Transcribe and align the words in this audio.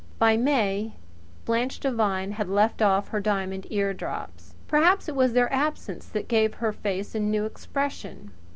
By 0.17 0.35
May, 0.35 0.93
Blanche 1.45 1.79
Devine 1.79 2.31
had 2.31 2.49
left 2.49 2.81
off 2.81 3.09
her 3.09 3.19
diamond 3.21 3.67
eardrops 3.69 4.55
perhaps 4.67 5.07
it 5.07 5.15
was 5.15 5.33
their 5.33 5.53
absence 5.53 6.07
that 6.07 6.27
gave 6.27 6.55
her 6.55 6.73
face 6.73 7.13
a 7.13 7.19
new 7.19 7.45
expression. 7.45 8.31